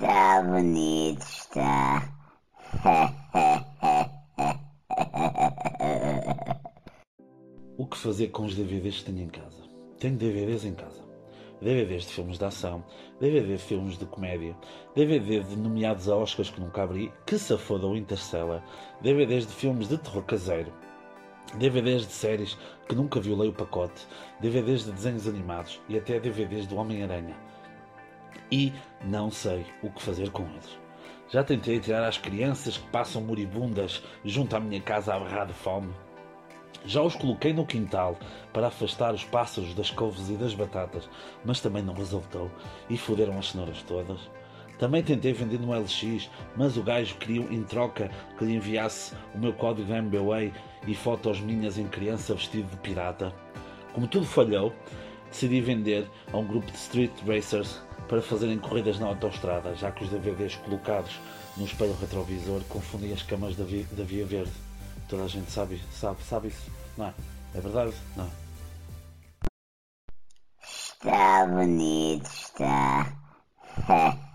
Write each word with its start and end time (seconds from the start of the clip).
Está 0.00 0.42
bonito, 0.42 1.22
está. 1.22 2.08
O 7.76 7.86
que 7.86 7.96
fazer 7.96 8.28
com 8.28 8.44
os 8.44 8.54
DVDs 8.54 8.98
que 8.98 9.04
tenho 9.06 9.22
em 9.24 9.28
casa? 9.28 9.64
Tenho 9.98 10.16
DVDs 10.16 10.64
em 10.64 10.74
casa. 10.74 11.02
DVDs 11.60 12.04
de 12.04 12.12
filmes 12.12 12.38
de 12.38 12.44
ação, 12.44 12.84
DVD 13.20 13.56
de 13.56 13.62
filmes 13.62 13.98
de 13.98 14.06
comédia, 14.06 14.56
DVD 14.94 15.40
de 15.40 15.56
nomeados 15.56 16.08
a 16.08 16.16
Oscars 16.16 16.50
que 16.50 16.60
nunca 16.60 16.84
abri, 16.84 17.12
que 17.26 17.36
se 17.36 17.58
foda 17.58 17.88
o 17.88 17.96
Interstellar, 17.96 18.64
DVDs 19.00 19.48
de 19.48 19.52
filmes 19.52 19.88
de 19.88 19.98
terror 19.98 20.22
caseiro, 20.22 20.72
DVDs 21.56 22.06
de 22.06 22.12
séries 22.12 22.56
que 22.88 22.94
nunca 22.94 23.18
violei 23.18 23.48
o 23.48 23.54
pacote, 23.54 24.06
DVDs 24.40 24.84
de 24.84 24.92
desenhos 24.92 25.26
animados 25.26 25.80
e 25.88 25.98
até 25.98 26.20
DVDs 26.20 26.68
do 26.68 26.76
Homem-Aranha. 26.76 27.36
E 28.50 28.72
não 29.04 29.30
sei 29.30 29.66
o 29.82 29.90
que 29.90 30.02
fazer 30.02 30.30
com 30.30 30.44
eles. 30.44 30.78
Já 31.30 31.44
tentei 31.44 31.78
tirar 31.78 32.06
as 32.06 32.16
crianças 32.16 32.78
que 32.78 32.86
passam 32.88 33.20
moribundas 33.20 34.02
junto 34.24 34.56
à 34.56 34.60
minha 34.60 34.80
casa 34.80 35.14
a 35.14 35.20
berrar 35.20 35.46
de 35.46 35.52
fome. 35.52 35.92
Já 36.86 37.02
os 37.02 37.14
coloquei 37.14 37.52
no 37.52 37.66
quintal 37.66 38.16
para 38.52 38.68
afastar 38.68 39.12
os 39.12 39.24
pássaros 39.24 39.74
das 39.74 39.90
couves 39.90 40.30
e 40.30 40.34
das 40.34 40.54
batatas, 40.54 41.08
mas 41.44 41.60
também 41.60 41.82
não 41.82 41.92
resultou 41.92 42.50
e 42.88 42.96
foderam 42.96 43.38
as 43.38 43.50
cenouras 43.50 43.82
todas. 43.82 44.18
Também 44.78 45.02
tentei 45.02 45.32
vender 45.32 45.58
no 45.58 45.72
LX, 45.78 46.30
mas 46.56 46.76
o 46.76 46.82
gajo 46.82 47.16
queria 47.16 47.42
em 47.42 47.62
troca 47.64 48.10
que 48.38 48.44
lhe 48.44 48.54
enviasse 48.54 49.12
o 49.34 49.38
meu 49.38 49.52
código 49.52 49.92
MBWay 49.92 50.52
e 50.86 50.94
fotos 50.94 51.40
minhas 51.40 51.76
em 51.76 51.88
criança 51.88 52.34
vestido 52.34 52.70
de 52.70 52.76
pirata. 52.76 53.34
Como 53.92 54.06
tudo 54.06 54.24
falhou, 54.24 54.72
decidi 55.28 55.60
vender 55.60 56.08
a 56.32 56.38
um 56.38 56.46
grupo 56.46 56.70
de 56.70 56.78
street 56.78 57.10
racers 57.26 57.82
para 58.08 58.22
fazerem 58.22 58.58
corridas 58.58 58.98
na 58.98 59.06
autoestrada, 59.06 59.74
já 59.74 59.92
que 59.92 60.02
os 60.02 60.10
DVDs 60.10 60.56
colocados 60.56 61.18
no 61.56 61.64
espelho 61.64 61.96
retrovisor 62.00 62.62
confundem 62.68 63.12
as 63.12 63.22
camas 63.22 63.54
da 63.54 63.64
via, 63.64 63.86
da 63.92 64.04
via 64.04 64.24
verde. 64.24 64.52
Toda 65.08 65.24
a 65.24 65.28
gente 65.28 65.50
sabe, 65.50 65.80
sabe, 65.92 66.22
sabe 66.22 66.48
isso, 66.48 66.70
não 66.96 67.06
é? 67.06 67.14
É 67.54 67.60
verdade? 67.60 67.94
Não. 68.16 68.30
Está 70.62 71.46
bonito, 71.46 72.26
está. 72.26 73.12